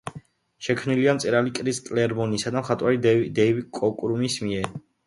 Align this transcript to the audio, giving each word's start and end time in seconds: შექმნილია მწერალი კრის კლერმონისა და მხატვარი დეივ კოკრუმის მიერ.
შექმნილია 0.67 1.13
მწერალი 1.17 1.53
კრის 1.59 1.81
კლერმონისა 1.91 2.55
და 2.57 2.65
მხატვარი 2.67 3.05
დეივ 3.41 3.65
კოკრუმის 3.81 4.43
მიერ. 4.49 4.79